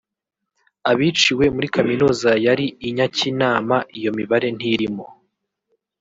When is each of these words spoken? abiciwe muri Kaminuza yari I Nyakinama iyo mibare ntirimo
abiciwe 0.91 1.45
muri 1.55 1.67
Kaminuza 1.75 2.31
yari 2.45 2.65
I 2.87 2.89
Nyakinama 2.95 3.77
iyo 3.97 4.11
mibare 4.17 4.47
ntirimo 4.57 5.05